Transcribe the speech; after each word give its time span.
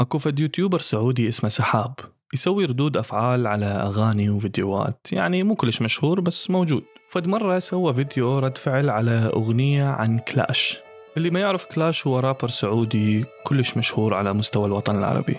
أكو 0.00 0.18
فد 0.18 0.40
YouTuber 0.40 0.78
سعودي 0.78 1.28
اسمه 1.28 1.48
سحاب 1.48 1.94
يسوي 2.34 2.64
ردود 2.64 2.96
أفعال 2.96 3.46
على 3.46 3.64
أغاني 3.66 4.30
وفيديوهات. 4.30 5.06
يعني 5.12 5.42
مو 5.42 5.54
كلش 5.54 5.82
مشهور 5.82 6.20
بس 6.20 6.50
موجود. 6.50 6.82
فد 7.10 7.26
مرة 7.26 7.58
سوى 7.58 7.94
فيديو 7.94 8.38
رد 8.38 8.58
فعل 8.58 8.90
على 8.90 9.30
أغنية 9.34 9.84
عن 9.84 10.18
كلاش. 10.18 10.78
اللي 11.16 11.30
ما 11.30 11.40
يعرف 11.40 11.64
كلاش 11.64 12.06
هو 12.06 12.18
رابر 12.18 12.48
سعودي 12.48 13.24
كلش 13.44 13.76
مشهور 13.76 14.14
على 14.14 14.32
مستوى 14.32 14.66
الوطن 14.66 14.98
العربي. 14.98 15.36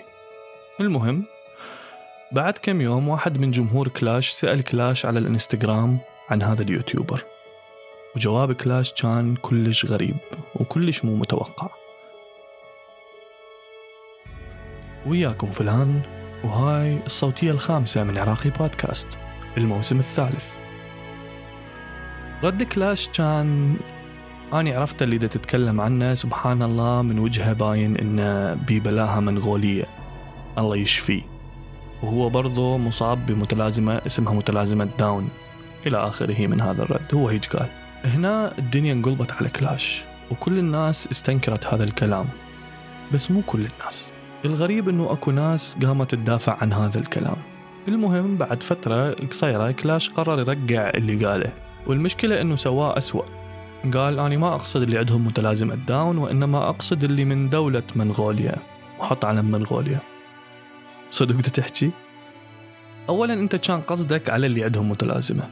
المهم 0.79 1.23
بعد 2.31 2.53
كم 2.53 2.81
يوم 2.81 3.07
واحد 3.07 3.37
من 3.37 3.51
جمهور 3.51 3.87
كلاش 3.87 4.29
سأل 4.29 4.63
كلاش 4.63 5.05
على 5.05 5.19
الإنستغرام 5.19 5.99
عن 6.29 6.43
هذا 6.43 6.61
الـ 6.61 6.67
YouTuber. 6.67 7.23
وجواب 8.15 8.53
كلاش 8.53 8.93
كان 8.93 9.35
كلش 9.35 9.85
غريب 9.85 10.17
وكلش 10.55 11.05
مو 11.05 11.15
متوقع. 11.15 11.80
وياكم 15.05 15.51
فلان 15.51 16.01
وهاي 16.43 16.99
الصوتية 17.05 17.51
الخامسة 17.51 18.03
من 18.03 18.17
عراقي 18.17 18.49
بودكاست 18.49 19.07
الموسم 19.57 19.99
الثالث. 19.99 20.49
رد 22.43 22.63
كلاش 22.63 23.07
كان 23.07 23.75
أنا 24.53 24.79
عرفت 24.79 25.01
اللي 25.01 25.17
دا 25.17 25.27
تتكلم 25.27 25.81
عنه 25.81 26.13
سبحان 26.13 26.63
الله 26.63 27.01
من 27.01 27.19
وجهه 27.19 27.53
باين 27.53 27.97
إنه 27.97 28.53
ببلاها 28.53 29.19
منغولية. 29.19 29.85
الله 30.57 30.75
يشفيه. 30.75 31.21
وهو 32.03 32.29
برضه 32.29 32.77
مصاب 32.77 33.25
بمتلازمة 33.25 34.01
اسمها 34.05 34.33
متلازمة 34.33 34.87
داون. 34.99 35.29
إلى 35.87 35.97
آخره 35.97 36.47
من 36.47 36.61
هذا 36.61 36.83
الرد. 36.83 37.15
هو 37.15 37.29
هيك 37.29 37.55
قال. 37.55 37.67
هنا 38.05 38.57
الدنيا 38.57 38.93
انقلبت 38.93 39.31
على 39.31 39.49
كلاش 39.49 40.03
وكل 40.31 40.59
الناس 40.59 41.07
استنكرت 41.11 41.65
هذا 41.65 41.83
الكلام. 41.83 42.25
بس 43.13 43.31
مو 43.31 43.41
كل 43.47 43.59
الناس. 43.59 44.11
الغريب 44.45 44.89
إنه 44.89 45.11
أكو 45.11 45.31
ناس 45.31 45.77
قامت 45.85 46.11
تدافع 46.11 46.57
عن 46.61 46.73
هذا 46.73 46.99
الكلام. 46.99 47.35
المهم 47.87 48.37
بعد 48.37 48.63
فترة 48.63 49.11
قصيرة 49.11 49.71
كلاش 49.71 50.09
قرر 50.09 50.39
يرجع 50.39 50.89
اللي 50.89 51.25
قاله 51.25 51.51
والمشكلة 51.87 52.41
إنه 52.41 52.55
سواه 52.55 52.97
أسوأ. 52.97 53.23
قال 53.93 54.19
أنا 54.19 54.37
ما 54.37 54.55
أقصد 54.55 54.81
اللي 54.81 54.97
عندهم 54.97 55.27
متلازمة 55.27 55.75
داون 55.75 56.17
وإنما 56.17 56.69
أقصد 56.69 57.03
اللي 57.03 57.25
من 57.25 57.49
دولة 57.49 57.83
منغوليا 57.95 58.55
وحط 58.99 59.25
علم 59.25 59.45
منغوليا. 59.45 59.99
صدق 61.11 61.41
تحكي؟ 61.41 61.91
أولا 63.09 63.33
أنت 63.33 63.55
كان 63.55 63.81
قصدك 63.81 64.29
على 64.29 64.47
اللي 64.47 64.63
عندهم 64.63 64.89
متلازمة. 64.89 65.43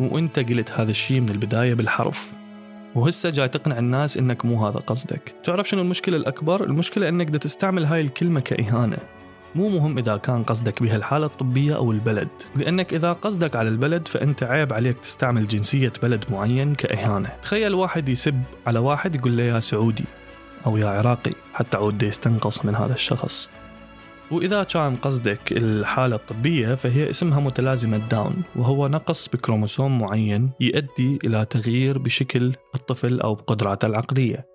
وأنت 0.00 0.38
قلت 0.38 0.72
هذا 0.72 0.90
الشيء 0.90 1.20
من 1.20 1.28
البداية 1.28 1.74
بالحرف. 1.74 2.34
وهسه 2.96 3.30
جاي 3.30 3.48
تقنع 3.48 3.78
الناس 3.78 4.16
إنك 4.16 4.44
مو 4.44 4.66
هذا 4.66 4.78
قصدك. 4.78 5.34
تعرف 5.44 5.68
شنو 5.68 5.82
المشكلة 5.82 6.16
الأكبر؟ 6.16 6.64
المشكلة 6.64 7.08
إنك 7.08 7.30
دا 7.30 7.38
تستعمل 7.38 7.84
هاي 7.84 8.00
الكلمة 8.00 8.40
كإهانة. 8.40 8.98
مو 9.54 9.68
مهم 9.68 9.98
إذا 9.98 10.16
كان 10.16 10.42
قصدك 10.42 10.82
بها 10.82 10.96
الحالة 10.96 11.26
الطبية 11.26 11.76
أو 11.76 11.92
البلد. 11.92 12.28
لأنك 12.56 12.94
إذا 12.94 13.12
قصدك 13.12 13.56
على 13.56 13.68
البلد 13.68 14.08
فأنت 14.08 14.42
عيب 14.42 14.72
عليك 14.72 14.98
تستعمل 14.98 15.48
جنسية 15.48 15.92
بلد 16.02 16.24
معين 16.30 16.74
كإهانة. 16.74 17.28
تخيل 17.42 17.74
واحد 17.74 18.08
يسب 18.08 18.42
على 18.66 18.78
واحد 18.78 19.14
يقول 19.14 19.36
له 19.36 19.42
يا 19.42 19.60
سعودي 19.60 20.04
أو 20.66 20.76
يا 20.76 20.86
عراقي 20.86 21.32
حتى 21.54 21.76
عود 21.76 22.02
يستنقص 22.02 22.64
من 22.64 22.74
هذا 22.74 22.92
الشخص. 22.92 23.48
وإذا 24.30 24.62
كان 24.62 24.96
قصدك 24.96 25.52
الحالة 25.52 26.16
الطبية 26.16 26.74
فهي 26.74 27.10
اسمها 27.10 27.40
متلازمة 27.40 27.96
داون 27.96 28.42
وهو 28.56 28.88
نقص 28.88 29.28
بكروموسوم 29.28 29.98
معين 29.98 30.50
يؤدي 30.60 31.18
إلى 31.24 31.44
تغيير 31.44 31.98
بشكل 31.98 32.52
الطفل 32.74 33.20
أو 33.20 33.34
بقدراته 33.34 33.86
العقلية. 33.86 34.46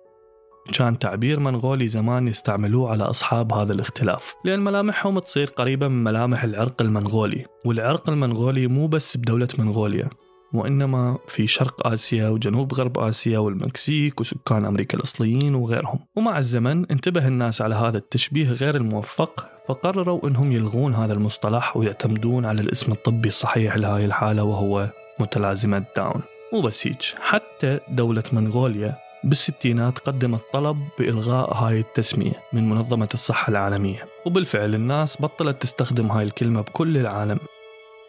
كان 0.72 0.98
تعبير 0.98 1.40
منغولي 1.40 1.88
زمان 1.88 2.28
يستعملوه 2.28 2.90
على 2.90 3.04
أصحاب 3.04 3.52
هذا 3.52 3.72
الاختلاف 3.72 4.34
لأن 4.44 4.60
ملامحهم 4.60 5.18
تصير 5.18 5.46
قريبة 5.46 5.88
من 5.88 6.04
ملامح 6.04 6.44
العرق 6.44 6.82
المنغولي 6.82 7.46
والعرق 7.64 8.10
المنغولي 8.10 8.66
مو 8.66 8.86
بس 8.86 9.16
بدولة 9.16 9.48
منغوليا. 9.58 10.08
وإنما 10.54 11.18
في 11.28 11.46
شرق 11.46 11.86
آسيا 11.86 12.28
وجنوب 12.28 12.74
غرب 12.74 12.98
آسيا 12.98 13.38
والمكسيك 13.38 14.20
وسكان 14.20 14.64
أمريكا 14.64 14.98
الأصليين 14.98 15.54
وغيرهم. 15.54 15.98
ومع 16.16 16.38
الزمن 16.38 16.90
انتبه 16.90 17.26
الناس 17.26 17.62
على 17.62 17.74
هذا 17.74 17.98
التشبيه 17.98 18.48
غير 18.48 18.76
الموفق 18.76 19.46
فقرروا 19.68 20.28
أنهم 20.28 20.52
يلغون 20.52 20.94
هذا 20.94 21.12
المصطلح 21.12 21.76
ويعتمدون 21.76 22.46
على 22.46 22.60
الاسم 22.60 22.92
الطبي 22.92 23.28
الصحيح 23.28 23.76
لهذه 23.76 24.04
الحالة 24.04 24.42
وهو 24.42 24.88
متلازمة 25.18 25.84
داون. 25.96 26.22
مو 26.52 26.60
بس 26.60 26.86
هيك 26.86 27.02
حتى 27.20 27.80
دولة 27.88 28.24
منغوليا 28.32 28.96
بالستينات 29.24 29.98
قدمت 29.98 30.40
طلب 30.52 30.78
بإلغاء 30.98 31.54
هاي 31.54 31.80
التسمية 31.80 32.34
من 32.52 32.68
منظمة 32.68 33.08
الصحة 33.14 33.50
العالمية. 33.50 34.06
وبالفعل 34.26 34.74
الناس 34.74 35.22
بطلت 35.22 35.62
تستخدم 35.62 36.12
هاي 36.12 36.24
الكلمة 36.24 36.60
بكل 36.60 36.96
العالم. 36.96 37.38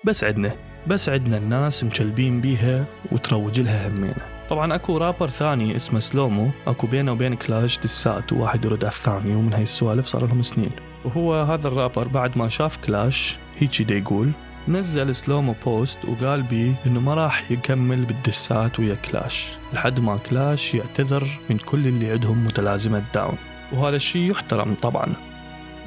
بس 0.06 0.24
عدنا. 0.24 0.73
بس 0.88 1.10
عدنا 1.10 1.38
الناس 1.38 1.84
متشلبين 1.84 2.42
بيها 2.42 2.86
وتروج 3.12 3.62
لها 3.62 3.88
همينة. 3.88 4.34
طبعا 4.50 4.76
أكو 4.76 4.98
رابر 4.98 5.30
ثاني 5.30 5.76
اسمه 5.76 6.00
سلومو 6.00 6.50
أكو 6.68 6.88
بينه 6.88 7.12
وبين 7.12 7.34
كلاش 7.34 7.80
diss 7.80 8.23
ات 8.23 8.34
وواحد 8.34 8.66
يرد 8.66 8.86
على 8.86 8.92
الثاني 8.92 9.36
ومن 9.36 9.54
هاي 9.54 9.64
السوالف 9.64 10.06
صار 10.06 10.26
لهم 10.26 10.42
سنين. 10.42 10.72
وهو 11.06 11.44
هذا 11.44 11.68
الرابر 11.68 12.08
بعد 12.08 12.38
ما 12.38 12.48
شاف 12.48 12.78
كلاش 12.78 13.38
هيجي 13.60 13.84
دا 13.84 13.96
يقول 13.96 14.32
نزل 14.68 15.16
سلومو 15.16 15.56
post 15.66 15.98
وقال 16.06 16.42
بي 16.42 16.76
إنه 16.86 17.00
ما 17.00 17.14
راح 17.14 17.52
يكمل 17.52 18.06
بالـ 18.06 18.27
diss 18.27 18.69
ات 18.69 18.80
ويا 18.80 18.96
كلاش 18.96 19.52
لحد 19.74 20.00
ما 20.00 20.18
كلاش 20.18 20.76
يعتذر 20.76 21.28
من 21.50 21.58
كل 21.58 21.88
اللي 21.88 22.12
عندهم 22.12 22.46
متلازمة 22.46 23.04
داون. 23.14 23.38
وهذا 23.74 23.96
الشيء 23.96 24.32
يحترم 24.32 24.76
طبعا. 24.82 25.14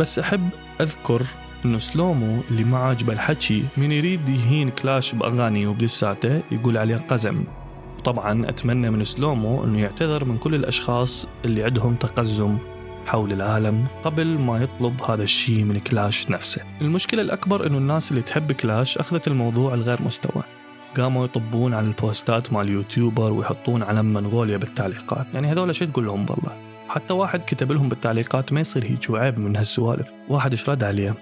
بس 0.01 0.19
أحب 0.19 0.49
أذكر 0.81 1.23
إنه 1.65 1.79
سلومو 1.79 2.41
اللي 2.51 2.65
ما 2.65 2.79
عاجبه 2.79 3.13
الحكي 3.13 3.65
من 3.77 3.93
يريد 3.93 4.29
يهين 4.29 4.71
كلاش 4.71 5.15
بأغاني 5.15 5.67
وب 5.67 5.85
diss 5.85 6.22
اته 6.22 6.41
يقول 6.53 6.77
عليه 6.79 6.97
قزم. 6.97 7.45
طبعا 8.05 8.49
أتمنى 8.49 8.91
من 8.91 9.05
سلومو 9.05 9.65
إنه 9.65 9.81
يعتذر 9.81 10.25
من 10.25 10.39
كل 10.39 10.55
الأشخاص 10.55 11.27
اللي 11.45 11.65
عندهم 11.65 11.95
تقزم 11.95 12.59
حول 13.07 13.33
العالم 13.33 13.87
قبل 14.05 14.39
ما 14.39 14.59
يطلب 14.59 15.03
هذا 15.03 15.23
الشيء 15.23 15.65
من 15.65 15.81
كلاش 15.81 16.31
نفسه. 16.31 16.63
المشكلة 16.81 17.23
الأكبر 17.23 17.67
أنه 17.67 17.79
الناس 17.79 18.11
اللي 18.11 18.23
تحب 18.23 18.53
كلاش 18.53 18.99
أخذت 18.99 19.29
الموضوع 19.29 19.75
لغير 19.75 20.03
مستوى. 20.03 20.43
قاموا 20.97 21.25
يطبون 21.25 21.75
على 21.75 21.87
البوستات 21.87 22.53
مال 22.53 22.67
اليوتيوبر 22.67 23.33
ويحطون 23.33 23.83
علم 23.83 24.05
منغوليا 24.05 24.57
بالتعليقات. 24.57 25.27
يعني 25.35 25.53
هذول 25.53 25.75
شو 25.75 25.85
تقول 25.85 26.07
لهم 26.07 26.25
بالله؟ 26.25 26.57
حتى 26.89 27.13
واحد 27.13 27.41
كتب 27.41 27.73
لهم 27.73 27.89
بالتعليقات 27.89 28.53
ما 28.53 28.61
يصير 28.61 28.85
هيك 28.85 29.11
وعيب 29.11 29.39
من 29.39 29.57
هالسوالف؟ 29.57 30.13
واحد 30.29 30.51
إيش 30.51 30.69
رد 30.69 30.85
عليه؟ 30.85 31.15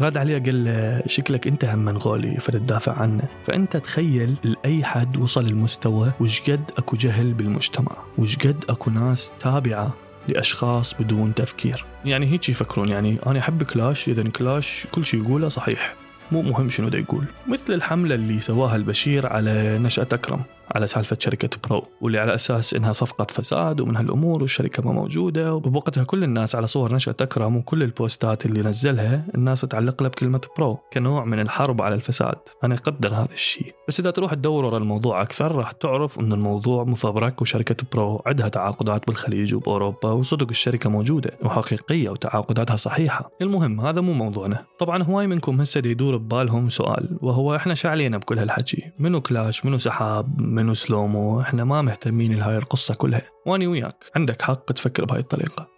رد 0.00 0.16
عليه 0.16 0.38
قال 0.38 0.64
له 0.64 1.02
شكلك 1.06 1.46
أنت 1.46 1.64
هم 1.64 1.78
منغولي 1.78 2.36
فتدافع 2.40 2.92
عنه. 2.92 3.22
فأنت 3.44 3.76
تخيل 3.76 4.36
لأي 4.44 4.84
حد 4.84 5.16
وصل 5.16 5.46
المستوى 5.46 6.12
وش 6.20 6.40
قد 6.50 6.70
أكو 6.78 6.96
جهل 6.96 7.34
بالمجتمع؟ 7.34 7.96
وش 8.18 8.36
قد 8.36 8.64
أكو 8.68 8.90
ناس 8.90 9.32
تابعة 9.40 9.94
لأشخاص 10.28 10.94
بدون 10.94 11.34
تفكير؟ 11.34 11.84
يعني 12.04 12.26
هيك 12.26 12.48
يفكرون 12.48 12.88
يعني 12.88 13.18
أنا 13.26 13.38
احب 13.38 13.62
كلاش 13.62 14.08
اذا 14.08 14.22
كلاش 14.22 14.86
كل 14.92 15.04
شيء 15.04 15.22
يقوله 15.22 15.48
صحيح 15.48 15.94
مو 16.32 16.42
مهم 16.42 16.68
شنو 16.68 16.88
دا 16.88 16.98
يقول. 16.98 17.24
مثل 17.48 17.74
الحملة 17.74 18.14
اللي 18.14 18.40
سواها 18.40 18.76
البشير 18.76 19.26
على 19.26 19.78
نشأة 19.78 20.08
أكرم. 20.12 20.42
على 20.70 20.86
سالفة 20.86 21.16
شركة 21.20 21.58
برو 21.68 21.84
واللي 22.00 22.18
على 22.18 22.34
أساس 22.34 22.74
إنها 22.74 22.92
صفقة 22.92 23.26
فساد 23.30 23.80
ومن 23.80 23.96
هالأمور 23.96 24.42
والشركة 24.42 24.82
ما 24.82 24.92
موجودة 24.92 25.54
وبوقتها 25.54 26.04
كل 26.04 26.24
الناس 26.24 26.54
على 26.54 26.66
صور 26.66 26.94
نشأة 26.94 27.14
أكرم 27.20 27.56
وكل 27.56 27.82
الـ 27.82 27.93
post 27.93 28.35
ات 28.35 28.46
اللي 28.46 28.62
نزلها 28.62 29.24
الناس 29.34 29.60
تعلق 29.60 30.02
له 30.02 30.08
بكلمة 30.08 30.40
برو 30.58 30.78
كنوع 30.92 31.24
من 31.24 31.40
الحرب 31.40 31.82
على 31.82 31.94
الفساد. 31.94 32.34
أنا 32.64 32.74
أقدر 32.74 33.14
هذا 33.14 33.32
الشيء. 33.32 33.74
بس 33.88 34.00
إذا 34.00 34.10
تروح 34.10 34.34
تدور 34.34 34.64
ورا 34.64 34.78
الموضوع 34.78 35.22
أكثر 35.22 35.54
راح 35.54 35.72
تعرف 35.72 36.20
إن 36.20 36.32
الموضوع 36.32 36.84
مفبرك 36.84 37.42
وشركة 37.42 37.76
برو 37.92 38.22
عندها 38.26 38.48
تعاقدات 38.48 39.06
بالخليج 39.06 39.54
وبأوروبا 39.54 40.10
وصدق 40.10 40.48
الشركة 40.50 40.90
موجودة 40.90 41.30
وحقيقية 41.44 42.10
وتعاقداتها 42.10 42.76
صحيحة. 42.76 43.30
المهم 43.42 43.80
هذا 43.80 44.00
مو 44.00 44.12
موضوعنا. 44.12 44.64
طبعا 44.78 45.02
هواي 45.02 45.26
منكم 45.26 45.60
هسه 45.60 45.82
يدور 45.84 46.16
ببالهم 46.16 46.68
سؤال 46.68 47.18
وهو 47.22 47.56
إحنا 47.56 47.74
شعلينا 47.74 48.18
بكل 48.18 48.38
هالحكي. 48.38 48.90
منو 48.98 49.20
كلاش؟ 49.20 49.66
منو 49.66 49.78
سحاب؟ 49.78 50.40
منو 50.62 50.74
سلومو 50.74 51.40
إحنا 51.40 51.64
ما 51.64 51.82
مهتمين 51.82 52.34
لهاي 52.34 52.56
القصة 52.56 52.94
كلها. 52.94 53.22
واني 53.46 53.66
وياك. 53.66 54.04
عندك 54.16 54.42
حق 54.42 54.72
تفكر 54.72 55.04
بهاي 55.04 55.20
الطريقة. 55.20 55.68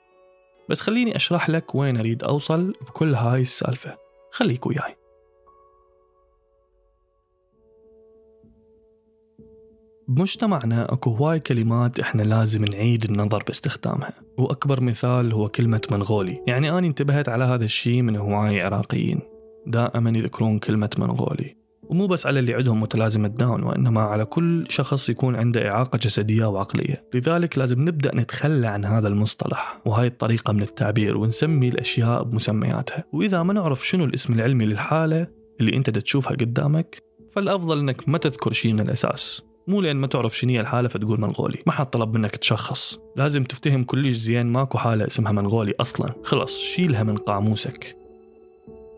بس 0.70 0.80
خليني 0.80 1.16
أشرح 1.16 1.50
لك 1.50 1.74
وين 1.74 1.96
أريد 1.96 2.22
أوصل 2.24 2.72
بكل 2.80 3.14
هاي 3.14 3.40
السالفة. 3.40 3.96
خليك 4.32 4.66
وياي. 4.66 4.96
بمجتمعنا 10.08 10.92
أكو 10.92 11.10
هواي 11.10 11.40
كلمات 11.40 12.00
إحنا 12.00 12.22
لازم 12.22 12.64
نعيد 12.64 13.04
النظر 13.04 13.42
باستخدامها. 13.42 14.12
وأكبر 14.38 14.80
مثال 14.80 15.32
هو 15.32 15.48
كلمة 15.48 15.82
منغولي. 15.90 16.44
يعني 16.46 16.78
اني 16.78 16.86
انتبهت 16.86 17.28
على 17.28 17.44
هذا 17.44 17.64
الشيء 17.64 18.02
من 18.02 18.16
هواي 18.16 18.60
عراقيين. 18.60 19.20
دائما 19.66 20.10
يذكرون 20.10 20.58
كلمة 20.58 20.90
منغولي. 20.98 21.63
ومو 21.94 22.06
بس 22.06 22.26
على 22.26 22.40
اللي 22.40 22.54
عندهم 22.54 22.80
متلازمة 22.80 23.28
داون 23.28 23.62
وإنما 23.62 24.00
على 24.00 24.24
كل 24.24 24.66
شخص 24.68 25.08
يكون 25.08 25.36
عنده 25.36 25.68
إعاقة 25.68 25.96
جسدية 25.96 26.46
وعقلية. 26.46 27.04
لذلك 27.14 27.58
لازم 27.58 27.80
نبدأ 27.80 28.14
نتخلى 28.14 28.66
عن 28.66 28.84
هذا 28.84 29.08
المصطلح 29.08 29.80
وهاي 29.86 30.06
الطريقة 30.06 30.52
من 30.52 30.62
التعبير 30.62 31.16
ونسمي 31.16 31.68
الأشياء 31.68 32.22
بمسمياتها. 32.22 33.04
وإذا 33.12 33.42
ما 33.42 33.52
نعرف 33.52 33.88
شنو 33.88 34.04
الاسم 34.04 34.32
العلمي 34.32 34.66
للحالة 34.66 35.26
اللي 35.60 35.76
أنت 35.76 35.90
تشوفها 35.90 36.32
قدامك 36.32 37.02
فالأفضل 37.32 37.78
أنك 37.78 38.08
ما 38.08 38.18
تذكر 38.18 38.52
شيء 38.52 38.72
من 38.72 38.80
الأساس. 38.80 39.42
مو 39.68 39.80
لأن 39.80 39.96
ما 39.96 40.06
تعرف 40.06 40.38
شنو 40.38 40.50
هي 40.50 40.60
الحالة 40.60 40.88
فتقول 40.88 41.20
منغولي. 41.20 41.58
ما 41.66 41.72
حد 41.72 41.86
طلب 41.86 42.14
منك 42.14 42.36
تشخص. 42.36 42.98
لازم 43.16 43.44
تفتهم 43.44 43.84
كلش 43.84 44.16
زين 44.16 44.46
ماكو 44.46 44.78
حالة 44.78 45.06
اسمها 45.06 45.32
منغولي 45.32 45.74
أصلا. 45.80 46.12
خلص 46.24 46.58
شيلها 46.58 47.02
من 47.02 47.16
قاموسك. 47.16 48.03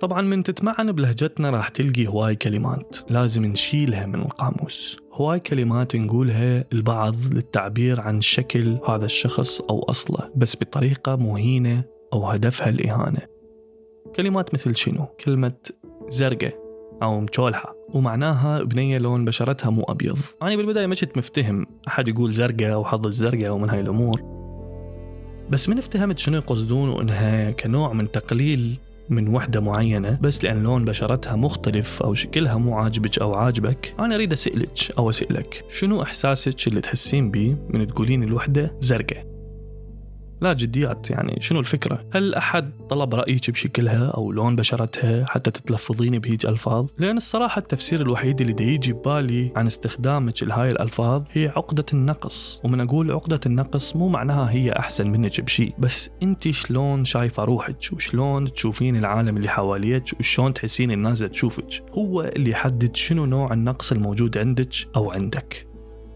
طبعا 0.00 0.22
من 0.22 0.42
تتمعن 0.42 0.92
بلهجتنا 0.92 1.50
راح 1.50 1.68
تلقي 1.68 2.06
هواي 2.06 2.36
كلمات. 2.36 2.96
لازم 3.10 3.44
نشيلها 3.44 4.06
من 4.06 4.20
القاموس. 4.22 4.96
هواي 5.12 5.40
كلمات 5.40 5.96
نقولها 5.96 6.64
البعض 6.72 7.14
للتعبير 7.32 8.00
عن 8.00 8.20
شكل 8.20 8.78
هذا 8.88 9.04
الشخص 9.04 9.60
أو 9.60 9.82
أصله 9.82 10.30
بس 10.36 10.56
بطريقة 10.56 11.16
مهينة 11.16 11.84
أو 12.12 12.26
هدفها 12.26 12.68
الإهانة. 12.68 13.20
كلمات 14.16 14.54
مثل 14.54 14.76
شنو؟ 14.76 15.06
كلمة 15.24 15.54
زرقة 16.08 16.52
أو 17.02 17.20
مشولحة 17.20 17.74
ومعناها 17.94 18.62
بنية 18.62 18.98
لون 18.98 19.24
بشرتها 19.24 19.70
مو 19.70 19.82
أبيض. 19.82 20.18
أنا 20.42 20.50
يعني 20.50 20.56
بالبداية 20.56 20.86
ما 20.86 20.94
كنت 20.94 21.18
مفتهم 21.18 21.66
أحد 21.88 22.08
يقول 22.08 22.32
زرقاء 22.32 22.72
أو 22.72 22.84
حظ 22.84 23.06
الزرقاء 23.06 23.50
ومن 23.50 23.70
هاي 23.70 23.80
الأمور. 23.80 24.22
بس 25.50 25.68
من 25.68 25.78
افتهمت 25.78 26.18
شنو 26.18 26.36
يقصدون 26.36 26.88
وإنها 26.88 27.50
كنوع 27.50 27.92
من 27.92 28.10
تقليل 28.10 28.78
من 29.08 29.28
وحدة 29.28 29.60
معينة 29.60 30.18
بس 30.20 30.44
لأن 30.44 30.62
لون 30.62 30.84
بشرتها 30.84 31.36
مختلف 31.36 32.02
أو 32.02 32.14
شكلها 32.14 32.56
مو 32.56 32.74
عاجبك 32.74 33.18
أو 33.18 33.34
عاجبك 33.34 33.94
أنا 34.00 34.14
أريد 34.14 34.32
أسألك 34.32 34.92
أو 34.98 35.10
أسألك 35.10 35.64
شنو 35.70 36.02
إحساسك 36.02 36.68
اللي 36.68 36.80
تحسين 36.80 37.30
بيه 37.30 37.56
من 37.68 37.86
تقولين 37.86 38.22
الوحدة 38.22 38.74
زرقاء؟ 38.80 39.25
لا 40.40 40.52
جديات 40.52 41.10
يعني 41.10 41.40
شنو 41.40 41.60
الفكرة؟ 41.60 42.04
هل 42.12 42.34
أحد 42.34 42.70
طلب 42.90 43.14
رأيك 43.14 43.50
بشكلها 43.50 44.10
أو 44.10 44.32
لون 44.32 44.56
بشرتها 44.56 45.24
حتى 45.26 45.50
تتلفظين 45.50 46.18
بهيج 46.18 46.46
ألفاظ؟ 46.46 46.86
لأن 46.98 47.16
الصراحة 47.16 47.58
التفسير 47.58 48.00
الوحيد 48.00 48.40
اللي 48.40 48.74
يجي 48.74 48.92
ببالي 48.92 49.52
عن 49.56 49.66
استخدامك 49.66 50.42
لهاي 50.42 50.70
الألفاظ 50.70 51.22
هي 51.32 51.48
عقدة 51.48 51.84
النقص. 51.92 52.60
ومن 52.64 52.80
أقول 52.80 53.12
عقدة 53.12 53.40
النقص 53.46 53.96
مو 53.96 54.08
معناها 54.08 54.50
هي 54.50 54.72
أحسن 54.72 55.10
منك 55.10 55.40
بشيء 55.40 55.74
بس 55.78 56.10
أنت 56.22 56.50
شلون 56.50 57.04
شايفة 57.04 57.44
روحك؟ 57.44 57.92
وشلون 57.92 58.52
تشوفين 58.52 58.96
العالم 58.96 59.36
اللي 59.36 59.48
حواليك؟ 59.48 60.04
وشلون 60.20 60.54
تحسين 60.54 60.90
الناس 60.90 61.18
تشوفك؟ 61.18 61.82
هو 61.92 62.22
اللي 62.22 62.50
يحدد 62.50 62.96
شنو 62.96 63.26
نوع 63.26 63.52
النقص 63.52 63.92
الموجود 63.92 64.38
عندك 64.38 64.66
أو 64.96 65.10
عندك. 65.10 65.65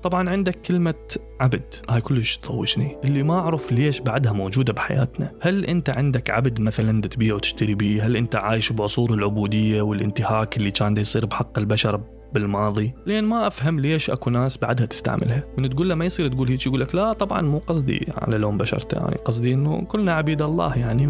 طبعا 0.03 0.31
عندك 0.31 0.61
كلمة 0.61 0.95
عبد. 1.41 1.75
هاي 1.89 2.01
كلش 2.01 2.37
تطوشني 2.37 2.97
اللي 3.05 3.23
ما 3.23 3.35
أعرف 3.35 3.73
ليش 3.73 4.01
بعدها 4.01 4.33
موجودة 4.33 4.73
بحياتنا. 4.73 5.33
هل 5.41 5.65
أنت 5.65 5.91
عندك 5.91 6.31
عبد 6.31 6.61
مثلا 6.61 7.03
تبيع 7.03 7.35
وتشتري 7.35 7.75
بيه؟ 7.75 8.07
هل 8.07 8.17
أنت 8.17 8.37
عايش 8.37 8.73
بعصور 8.73 9.15
العبودية 9.15 9.83
والانتهاك 9.83 10.57
اللي 10.57 10.71
كان 10.71 10.97
يصير 10.97 11.27
بحق 11.27 11.59
البشر 11.59 12.01
بالماضي 12.35 12.93
لين 13.07 13.25
ما 13.25 13.47
أفهم 13.47 13.81
ليش 13.81 14.11
أكو 14.11 14.31
ناس 14.31 14.59
بعدها 14.59 14.87
تستعملها. 14.87 15.45
من 15.59 15.71
تقول 15.71 15.89
له 15.89 15.95
ما 15.95 16.05
يصير 16.05 16.29
تقول 16.29 16.49
هيك 16.49 16.67
يقول 16.67 16.81
لك 16.81 16.95
لا 16.95 17.13
طبعا 17.13 17.43
مو 17.43 17.59
قصدي 17.59 18.09
على 18.17 18.39
لون 18.39 18.59
بشرته. 18.59 18.99
يعني 18.99 19.17
قصدي 19.17 19.55
إنه 19.55 19.85
كلنا 19.85 20.15
عبيد 20.15 20.43
الله 20.43 20.77
يعني 20.77 21.07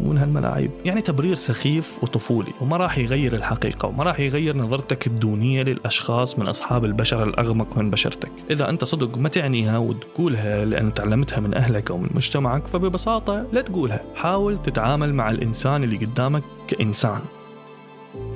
من 0.00 0.18
هالملاعيب 0.18 0.70
يعني 0.84 1.02
تبرير 1.02 1.34
سخيف 1.34 2.02
وطفولي 2.02 2.52
وما 2.60 2.76
راح 2.76 2.98
يغير 2.98 3.34
الحقيقة 3.34 3.88
وما 3.88 4.04
راح 4.04 4.20
يغير 4.20 4.56
نظرتك 4.56 5.06
الدونية 5.06 5.62
للأشخاص 5.62 6.38
من 6.38 6.48
أصحاب 6.48 6.84
البشر 6.84 7.22
الأغمق 7.22 7.78
من 7.78 7.90
بشرتك. 7.90 8.30
إذا 8.50 8.70
أنت 8.70 8.84
صدق 8.84 9.18
ما 9.18 9.28
تعنيها 9.28 9.78
وتقولها 9.78 10.64
لأن 10.64 10.94
تعلمتها 10.94 11.40
من 11.40 11.54
أهلك 11.54 11.90
أو 11.90 11.98
من 11.98 12.08
مجتمعك 12.14 12.66
فببساطة 12.66 13.46
لا 13.52 13.60
تقولها. 13.60 14.02
حاول 14.14 14.62
تتعامل 14.62 15.14
مع 15.14 15.30
الإنسان 15.30 15.84
اللي 15.84 15.96
قدامك 15.96 16.42
كإنسان. 16.68 17.20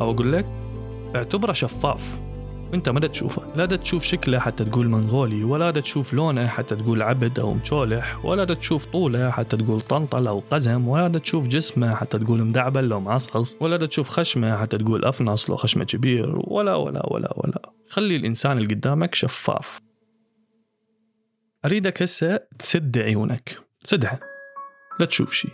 أو 0.00 0.10
أقول 0.10 0.32
لك 0.32 0.46
اعتبره 1.16 1.52
شفاف. 1.52 2.18
انت 2.74 2.88
ما 2.88 3.00
تشوفه. 3.00 3.42
لا 3.56 3.66
تشوف 3.66 4.04
شكله 4.04 4.38
حتى 4.38 4.64
تقول 4.64 4.88
منغولي 4.88 5.44
ولا 5.44 5.70
تشوف 5.70 6.14
لونه 6.14 6.46
حتى 6.46 6.76
تقول 6.76 7.02
عبد 7.02 7.38
أو 7.38 7.54
مشولح 7.54 8.24
ولا 8.24 8.44
تشوف 8.44 8.86
طوله 8.86 9.30
حتى 9.30 9.56
تقول 9.56 9.80
طنطل 9.80 10.26
أو 10.26 10.42
قزم 10.50 10.88
ولا 10.88 11.18
تشوف 11.18 11.48
جسمه 11.48 11.94
حتى 11.94 12.18
تقول 12.18 12.44
مدعبل 12.44 12.88
لو 12.88 13.00
معصعص 13.00 13.56
ولا 13.60 13.86
تشوف 13.86 14.08
خشمه 14.08 14.56
حتى 14.56 14.78
تقول 14.78 15.04
أفنص 15.04 15.50
لو 15.50 15.56
خشمه 15.56 15.84
كبير 15.84 16.34
ولا 16.36 16.74
ولا 16.74 17.12
ولا 17.12 17.32
ولا. 17.36 17.72
خلي 17.88 18.16
الإنسان 18.16 18.58
اللي 18.58 18.74
قدامك 18.74 19.14
شفاف. 19.14 19.80
أريدك 21.64 22.02
هسه 22.02 22.40
تسد 22.58 22.98
عيونك. 22.98 23.58
سدها. 23.84 24.20
لا 25.00 25.06
تشوف 25.06 25.32
شيء 25.32 25.52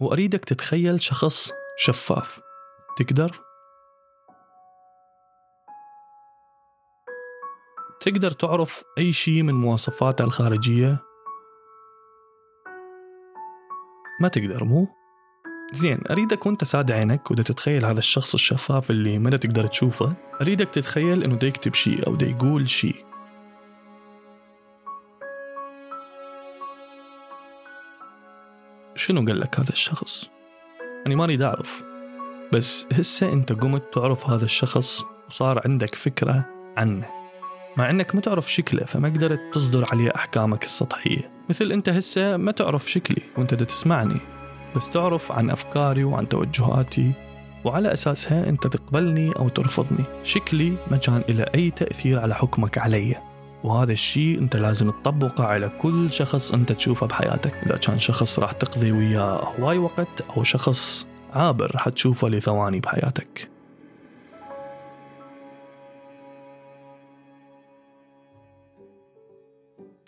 وأريدك 0.00 0.44
تتخيل 0.44 1.00
شخص 1.00 1.52
شفاف. 1.78 2.51
تقدر 2.96 3.40
تقدر 8.00 8.30
تعرف 8.30 8.84
أي 8.98 9.12
شيء 9.12 9.42
من 9.42 9.54
مواصفاته 9.54 10.24
الخارجية؟ 10.24 10.98
ما 14.20 14.28
تقدر 14.28 14.64
مو؟ 14.64 14.88
زين 15.72 15.98
أريدك 16.10 16.46
وأنت 16.46 16.64
ساد 16.64 16.90
عينك 16.90 17.30
ودا 17.30 17.42
تتخيل 17.42 17.84
هذا 17.84 17.98
الشخص 17.98 18.34
الشفاف 18.34 18.90
اللي 18.90 19.18
ما 19.18 19.30
تقدر 19.30 19.66
تشوفه 19.66 20.14
أريدك 20.40 20.70
تتخيل 20.70 21.24
إنه 21.24 21.36
دا 21.36 21.46
يكتب 21.46 21.74
شيء 21.74 22.06
أو 22.06 22.14
دا 22.14 22.26
يقول 22.26 22.68
شيء 22.68 23.04
شنو 28.94 29.26
قال 29.26 29.40
لك 29.40 29.60
هذا 29.60 29.70
الشخص؟ 29.70 30.30
أنا 31.06 31.14
ما 31.14 31.24
أريد 31.24 31.42
أعرف 31.42 31.91
بس 32.52 32.86
هسه 32.92 33.32
أنت 33.32 33.52
قمت 33.52 33.94
تعرف 33.94 34.30
هذا 34.30 34.44
الشخص 34.44 35.04
وصار 35.28 35.60
عندك 35.64 35.94
فكرة 35.94 36.44
عنه. 36.76 37.06
مع 37.76 37.90
انك 37.90 38.14
ما 38.14 38.20
تعرف 38.20 38.52
شكله 38.52 38.84
فما 38.84 39.08
قدرت 39.08 39.40
تصدر 39.52 39.84
عليه 39.92 40.10
أحكامك 40.16 40.64
السطحية. 40.64 41.30
مثل 41.50 41.72
انت 41.72 41.88
هسه 41.88 42.36
ما 42.36 42.52
تعرف 42.52 42.90
شكلي 42.90 43.22
وانت 43.38 43.54
تسمعني. 43.54 44.20
بس 44.76 44.90
تعرف 44.90 45.32
عن 45.32 45.50
أفكاري 45.50 46.04
وعن 46.04 46.28
توجهاتي 46.28 47.12
وعلى 47.64 47.92
أساسها 47.92 48.48
انت 48.48 48.66
تقبلني 48.66 49.32
أو 49.32 49.48
ترفضني. 49.48 50.04
شكلي 50.22 50.76
ما 50.90 50.96
كان 50.96 51.24
له 51.28 51.46
أي 51.54 51.70
تأثير 51.70 52.18
على 52.20 52.34
حكمك 52.34 52.78
علي. 52.78 53.16
وهذا 53.64 53.92
الشيء 53.92 54.38
انت 54.38 54.56
لازم 54.56 54.90
تطبقه 54.90 55.44
على 55.44 55.70
كل 55.82 56.12
شخص 56.12 56.52
انت 56.52 56.72
تشوفه 56.72 57.06
بحياتك. 57.06 57.54
إذا 57.66 57.76
كان 57.76 57.98
شخص 57.98 58.38
راح 58.38 58.52
تقضي 58.52 58.92
وياه 58.92 59.52
هواي 59.58 59.78
وقت 59.78 60.20
أو 60.36 60.42
شخص 60.42 61.11
عابر 61.32 61.78
حتشوفه 61.78 62.28
لثواني 62.28 62.80
بحياتك. 62.80 63.48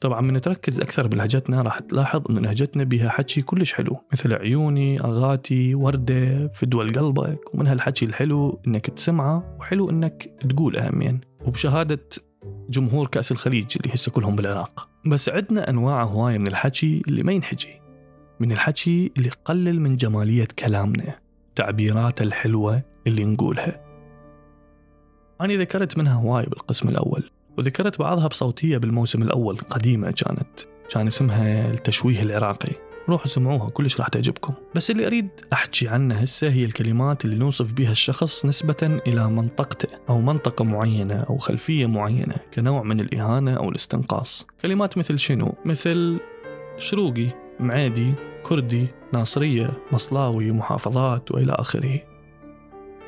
طبعا 0.01 0.21
من 0.21 0.41
تركز 0.41 0.81
أكثر 0.81 1.07
بلهجتنا 1.07 1.63
راح 1.63 1.79
تلاحظ 1.79 2.31
أن 2.31 2.39
لهجتنا 2.39 2.85
بها 2.85 3.09
حكي 3.09 3.43
كلش 3.43 3.73
حلو 3.73 3.97
مثل 4.13 4.33
عيوني 4.33 5.01
أغاتي 5.01 5.75
وردة 5.75 6.49
فدوى 6.49 6.91
قلبك 6.91 7.55
ومن 7.55 7.67
هالحكي 7.67 8.05
الحلو 8.05 8.61
أنك 8.67 8.87
تسمعه 8.87 9.57
وحلو 9.61 9.91
أنك 9.91 10.31
تقوله 10.49 10.91
همين 10.91 11.21
وبشهادة 11.47 12.01
جمهور 12.69 13.07
كأس 13.07 13.33
الخليج 13.33 13.77
اللي 13.77 13.95
هسه 13.95 14.13
كلهم 14.13 14.37
بالعراق. 14.37 14.89
بس 15.07 15.29
عندنا 15.29 15.71
أنواع 15.71 16.03
هواية 16.03 16.39
من 16.39 16.47
الحكي 16.47 17.03
اللي 17.09 17.23
ما 17.23 17.33
ينحكي. 17.33 17.84
من 18.41 18.53
الحكي 18.53 19.13
اللي 19.17 19.29
يقلل 19.29 19.81
من 19.81 19.97
جمالية 19.97 20.49
كلامنا 20.59 21.19
تعبيرات 21.57 22.23
الحلوة 22.23 22.83
اللي 23.07 23.25
نقولها. 23.25 23.85
أنا 25.41 25.55
ذكرت 25.55 25.99
منها 25.99 26.15
هواي 26.15 26.47
بالقسم 26.47 26.89
الأول 26.89 27.31
وذكرت 27.59 27.99
بعضها 27.99 28.27
بصوتية 28.27 28.79
بالموسم 28.79 29.23
الأول 29.23 29.57
قديمة 29.57 30.11
كانت. 30.11 30.61
كان 30.91 31.07
اسمها 31.07 31.71
التشويه 31.71 32.23
العراقي. 32.23 32.73
روحوا 33.09 33.27
سمعوها 33.27 33.71
كلش 33.71 34.01
راح 34.01 34.09
تعجبكم. 34.09 34.55
بس 34.75 34.91
اللي 34.91 35.07
أريد 35.07 35.29
أحكي 35.53 35.89
عنه 35.89 36.15
هسه 36.15 36.49
هي 36.49 36.65
الكلمات 36.65 37.25
اللي 37.25 37.37
نوصف 37.37 37.73
بها 37.73 37.91
الشخص 37.91 38.47
نسبة 38.47 39.01
إلى 39.07 39.29
منطقته 39.29 39.89
أو 40.09 40.21
منطقة 40.21 40.65
معينة 40.65 41.15
أو 41.15 41.39
خلفية 41.39 41.87
معينة 41.87 42.37
كنوع 42.55 42.83
من 42.83 43.01
الإهانة 43.01 43.55
أو 43.55 43.69
الاستنقاص. 43.69 44.47
كلمات 44.63 44.99
مثل 44.99 45.19
شنو؟ 45.19 45.55
مثل 45.65 46.21
شروقي. 46.79 47.44
معيدي 47.61 48.13
كردي 48.43 48.87
ناصرية 49.13 49.71
مصلاوي 49.93 50.53
محافظات 50.53 51.33
وإلى 51.33 51.53
آخره. 51.53 52.01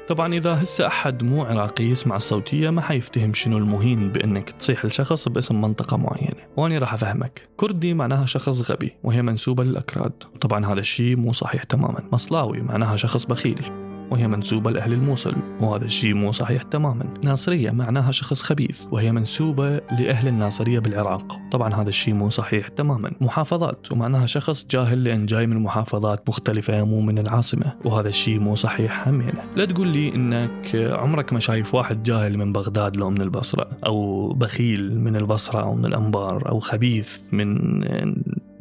طبعا 0.09 0.35
إذا 0.35 0.63
هسه 0.63 0.87
أحد 0.87 1.23
مو 1.23 1.45
عراقي 1.45 1.85
يسمع 1.85 2.17
الصوتية 2.17 2.71
ما 2.71 2.83
حيفتهم 2.83 3.35
شنو 3.35 3.59
المهين 3.59 4.09
بأنك 4.13 4.51
تصيح 4.51 4.85
الشخص 4.85 5.29
باسم 5.29 5.61
منطقة 5.61 5.97
معينة. 5.97 6.41
وأنا 6.57 6.79
راح 6.79 6.95
أفهمك. 6.95 7.49
كردي 7.57 7.95
معناها 7.95 8.27
شخص 8.27 8.71
غبي 8.71 8.93
وهي 9.05 9.23
منسوبة 9.23 9.65
للأكراد. 9.65 10.13
طبعا 10.41 10.67
هذا 10.67 10.81
الشيء 10.81 11.17
مو 11.17 11.33
صحيح 11.33 11.63
تماما. 11.63 12.01
مصلاوي 12.13 12.61
معناها 12.61 12.97
شخص 12.97 13.25
بخيل. 13.25 13.86
وهي 14.11 14.29
منسوبة 14.29 14.71
لأهل 14.71 14.93
الموصل 14.93 15.37
وهذا 15.61 15.85
الشيء 15.85 16.15
مو 16.15 16.33
صحيح 16.33 16.63
تماما. 16.63 17.15
ناصرية 17.25 17.71
معناها 17.71 18.11
شخص 18.11 18.43
خبيث 18.43 18.85
وهي 18.91 19.13
منسوبة 19.13 19.77
لأهل 19.77 20.29
الناصرية 20.29 20.79
بالعراق. 20.79 21.39
طبعا 21.53 21.75
هذا 21.75 21.89
الشيء 21.89 22.15
مو 22.15 22.31
صحيح 22.31 22.69
تماما. 22.69 23.13
محافظات 23.21 23.93
ومعناها 23.93 24.27
شخص 24.27 24.67
جاهل 24.71 25.05
لأن 25.05 25.27
جاي 25.27 25.47
من 25.47 25.57
محافظات 25.59 26.29
مختلفة 26.29 26.85
مو 26.85 27.01
من 27.01 27.19
العاصمة. 27.19 27.73
وهذا 27.85 28.09
الشيء 28.09 28.39
مو 28.39 28.55
صحيح 28.55 29.09
همينة 29.09 29.43
لا 29.57 29.65
تقول 29.65 29.89
لي 29.89 30.15
إنك 30.15 30.77
عمرك 30.77 31.33
ما 31.33 31.41
شايف 31.41 31.75
واحد 31.75 32.03
جاهل 32.03 32.39
من 32.39 32.53
بغداد 32.53 32.97
لو 32.97 33.11
من 33.11 33.21
البصرة 33.21 33.69
أو 33.87 34.29
بخيل 34.33 35.01
من 35.01 35.17
البصرة 35.17 35.61
أو 35.61 35.75
من 35.75 35.85
الأنبار 35.85 36.49
أو 36.49 36.61
خبيث 36.61 37.21
من 37.33 37.57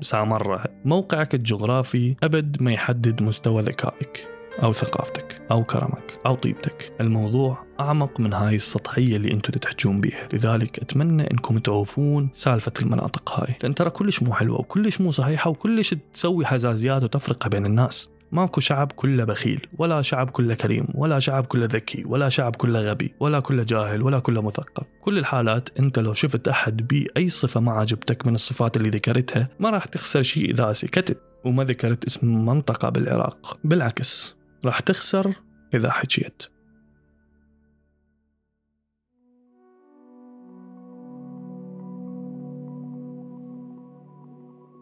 سامرة. 0.02 0.64
موقعك 0.86 1.36
الجغرافي 1.36 2.16
أبد 2.24 2.62
ما 2.62 2.72
يحدد 2.72 3.24
مستوى 3.24 3.62
ذكائك. 3.62 4.35
أو 4.64 4.74
ثقافتك 4.74 5.42
أو 5.52 5.64
كرمك 5.64 6.20
أو 6.26 6.36
طيبتك. 6.36 6.92
الموضوع 7.02 7.66
أعمق 7.80 8.20
من 8.20 8.34
هاي 8.34 8.56
السطحية 8.56 9.16
اللي 9.16 9.32
أنتم 9.32 9.60
تحجون 9.60 10.02
بيها. 10.02 10.28
لذلك 10.34 10.80
أتمنى 10.80 11.32
أنكم 11.32 11.58
تعوفون 11.58 12.30
سالفة 12.34 12.72
المناطق 12.82 13.40
هاي. 13.40 13.56
لأن 13.64 13.76
ترى 13.76 13.90
كلش 13.90 14.24
مو 14.24 14.34
حلوة 14.34 14.60
وكلش 14.60 15.02
مو 15.02 15.12
صحيحة 15.12 15.50
وكلش 15.50 15.96
تسوي 16.14 16.46
حزازيات 16.46 17.04
وتفرقة 17.04 17.50
بين 17.50 17.66
الناس. 17.66 18.10
ماكو 18.32 18.62
شعب 18.62 18.92
كله 18.92 19.24
بخيل 19.24 19.68
ولا 19.78 20.02
شعب 20.02 20.30
كله 20.30 20.56
كريم 20.56 20.88
ولا 20.94 21.20
شعب 21.20 21.46
كله 21.46 21.66
ذكي 21.66 22.04
ولا 22.06 22.30
شعب 22.30 22.56
كله 22.56 22.80
غبي 22.80 23.14
ولا 23.20 23.40
كله 23.40 23.64
جاهل 23.64 24.02
ولا 24.02 24.20
كله 24.20 24.42
مثقف. 24.42 24.88
كل 25.02 25.18
الحالات 25.18 25.70
أنت 25.80 26.00
لو 26.00 26.14
شفت 26.14 26.48
أحد 26.48 26.88
بأي 26.88 27.30
صفة 27.30 27.60
ما 27.60 27.72
عجبتك 27.72 28.28
من 28.28 28.36
الصفات 28.36 28.78
اللي 28.78 28.90
ذكرتها 28.90 29.50
ما 29.60 29.70
راح 29.70 29.86
تخسر 29.86 30.22
شيء 30.22 30.52
إذا 30.52 30.74
سكتت. 30.74 31.18
وما 31.46 31.64
ذكرت 31.64 32.06
اسم 32.06 32.46
منطقة 32.46 32.90
بالعراق. 32.90 33.58
بالعكس 33.64 34.36
راح 34.66 34.80
تخسر 34.80 35.34
إذا 35.74 35.92
حكيت 35.92 36.44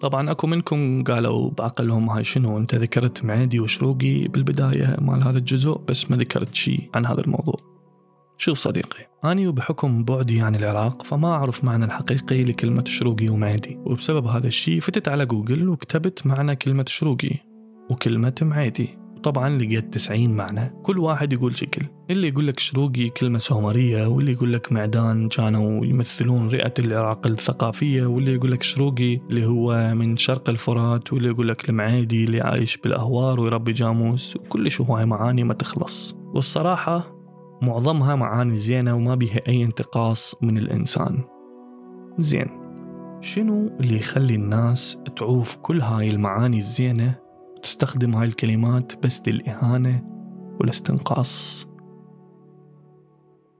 طبعا 0.01 0.31
أكو 0.31 0.47
منكم 0.47 1.03
قالوا 1.03 1.51
بعقلهم 1.51 2.09
هاي 2.09 2.23
شنو 2.23 2.57
أنت 2.57 2.75
ذكرت 2.75 3.25
معيدي 3.25 3.59
وشروقي 3.59 4.27
بالبداية 4.27 4.97
مال 5.01 5.23
هذا 5.23 5.37
الجزء 5.37 5.77
بس 5.77 6.11
ما 6.11 6.17
ذكرت 6.17 6.55
شيء 6.55 6.89
عن 6.93 7.05
هذا 7.05 7.21
الموضوع. 7.21 7.73
شوف 8.37 8.57
صديقي 8.57 9.07
أني 9.25 9.47
وبحكم 9.47 10.03
بعدي 10.03 10.41
عن 10.41 10.55
العراق 10.55 11.03
فما 11.03 11.27
أعرف 11.27 11.63
معنى 11.63 11.85
الحقيقي 11.85 12.43
لكلمة 12.43 12.83
شروقي 12.85 13.29
ومعيدي 13.29 13.77
وبسبب 13.85 14.27
هذا 14.27 14.47
الشيء 14.47 14.79
فتت 14.79 15.07
على 15.07 15.25
جوجل 15.25 15.69
وكتبت 15.69 16.27
معنى 16.27 16.55
كلمة 16.55 16.85
شروقي 16.87 17.37
وكلمة 17.89 18.35
معيدي 18.41 19.02
طبعا 19.23 19.57
لقيت 19.57 19.93
90 19.93 20.29
معنى 20.29 20.73
كل 20.83 20.99
واحد 20.99 21.33
يقول 21.33 21.57
شكل. 21.57 21.85
اللي 22.09 22.27
يقول 22.27 22.47
لك 22.47 22.59
شروقي 22.59 23.09
كلمة 23.09 23.37
سومرية 23.37 24.07
واللي 24.07 24.31
يقول 24.31 24.53
لك 24.53 24.71
معدان 24.71 25.29
كانوا 25.29 25.85
يمثلون 25.85 26.47
رئة 26.47 26.73
العراق 26.79 27.27
الثقافية 27.27 28.05
واللي 28.05 28.33
يقول 28.33 28.51
لك 28.51 28.63
شروقي 28.63 29.15
اللي 29.15 29.45
هو 29.45 29.93
من 29.95 30.17
شرق 30.17 30.49
الفرات 30.49 31.13
واللي 31.13 31.29
يقول 31.29 31.47
لك 31.47 31.69
المعيدي 31.69 32.23
اللي 32.23 32.41
عايش 32.41 32.77
بالأهوار 32.77 33.39
ويربي 33.39 33.71
جاموس 33.71 34.35
وكلش 34.35 34.81
هواي 34.81 35.05
معاني 35.05 35.43
ما 35.43 35.53
تخلص. 35.53 36.15
والصراحة 36.33 37.15
معظمها 37.61 38.15
معاني 38.15 38.55
زينة 38.55 38.95
وما 38.95 39.15
بيها 39.15 39.41
أي 39.47 39.63
انتقاص 39.63 40.35
من 40.41 40.57
الإنسان. 40.57 41.23
زين. 42.17 42.47
شنو 43.21 43.77
اللي 43.79 43.95
يخلي 43.95 44.35
الناس 44.35 44.97
تعوف 45.15 45.55
كل 45.55 45.81
هاي 45.81 46.09
المعاني 46.09 46.57
الزينة؟ 46.57 47.22
تستخدم 47.63 48.15
هاي 48.15 48.27
الكلمات 48.27 49.05
بس 49.05 49.21
للإهانة 49.27 50.03
والاستنقاص. 50.59 51.67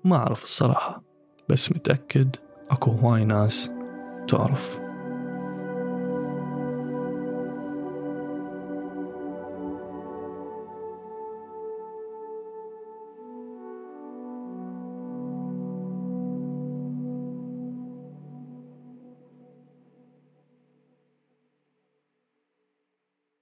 ما 0.03 0.15
أعرف 0.15 0.43
الصراحة 0.43 1.03
بس 1.49 1.71
متأكد 1.71 2.35
أكو 2.69 2.91
هواي 2.91 3.25
ناس 3.25 3.71
تعرف. 4.27 4.82